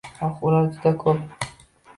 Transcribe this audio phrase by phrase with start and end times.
[0.23, 1.47] Oh, ular juda ko’p